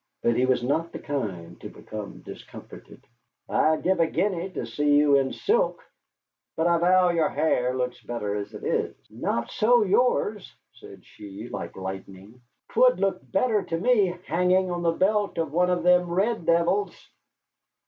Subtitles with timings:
[0.23, 3.05] But he was not the kind to become discomfited.
[3.47, 5.83] "I'd give a guinea to see you in silk.
[6.57, 11.49] But I vow your hair looks better as it is." "Not so yours," said she,
[11.49, 12.41] like lightning;
[12.71, 16.95] "'twould look better to me hanging on the belt of one of them red devils."